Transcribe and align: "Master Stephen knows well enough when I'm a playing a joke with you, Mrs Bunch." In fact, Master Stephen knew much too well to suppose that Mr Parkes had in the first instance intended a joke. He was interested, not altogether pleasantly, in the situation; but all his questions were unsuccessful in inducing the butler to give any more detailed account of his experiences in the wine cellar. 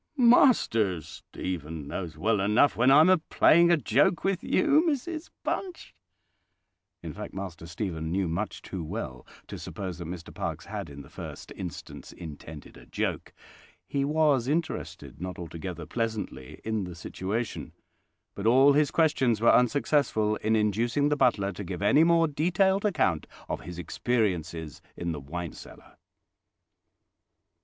"Master 0.17 0.99
Stephen 1.01 1.87
knows 1.87 2.17
well 2.17 2.41
enough 2.41 2.75
when 2.75 2.89
I'm 2.89 3.07
a 3.07 3.19
playing 3.19 3.69
a 3.69 3.77
joke 3.77 4.23
with 4.23 4.43
you, 4.43 4.83
Mrs 4.89 5.29
Bunch." 5.43 5.93
In 7.03 7.13
fact, 7.13 7.35
Master 7.35 7.67
Stephen 7.67 8.11
knew 8.11 8.27
much 8.27 8.63
too 8.63 8.83
well 8.83 9.27
to 9.45 9.59
suppose 9.59 9.99
that 9.99 10.07
Mr 10.07 10.33
Parkes 10.33 10.65
had 10.65 10.89
in 10.89 11.03
the 11.03 11.09
first 11.11 11.53
instance 11.55 12.13
intended 12.13 12.77
a 12.77 12.87
joke. 12.87 13.31
He 13.85 14.03
was 14.03 14.47
interested, 14.47 15.21
not 15.21 15.37
altogether 15.37 15.85
pleasantly, 15.85 16.59
in 16.63 16.85
the 16.85 16.95
situation; 16.95 17.71
but 18.33 18.47
all 18.47 18.73
his 18.73 18.89
questions 18.89 19.39
were 19.39 19.53
unsuccessful 19.53 20.35
in 20.37 20.55
inducing 20.55 21.09
the 21.09 21.15
butler 21.15 21.51
to 21.51 21.63
give 21.63 21.83
any 21.83 22.03
more 22.03 22.27
detailed 22.27 22.85
account 22.85 23.27
of 23.47 23.61
his 23.61 23.77
experiences 23.77 24.81
in 24.97 25.11
the 25.11 25.21
wine 25.21 25.53
cellar. 25.53 25.97